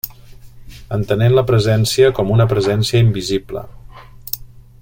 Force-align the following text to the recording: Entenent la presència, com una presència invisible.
Entenent 0.97 1.35
la 1.39 1.43
presència, 1.51 2.11
com 2.21 2.33
una 2.39 2.49
presència 2.55 3.05
invisible. 3.09 3.67